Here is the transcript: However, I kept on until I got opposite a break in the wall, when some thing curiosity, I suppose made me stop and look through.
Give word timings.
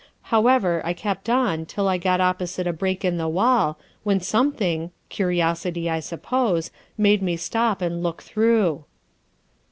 However, 0.33 0.81
I 0.83 0.93
kept 0.93 1.29
on 1.29 1.59
until 1.59 1.87
I 1.87 1.99
got 1.99 2.19
opposite 2.19 2.65
a 2.65 2.73
break 2.73 3.05
in 3.05 3.17
the 3.17 3.27
wall, 3.29 3.77
when 4.01 4.19
some 4.19 4.51
thing 4.51 4.89
curiosity, 5.09 5.91
I 5.91 5.99
suppose 5.99 6.71
made 6.97 7.21
me 7.21 7.37
stop 7.37 7.83
and 7.83 8.01
look 8.01 8.23
through. 8.23 8.85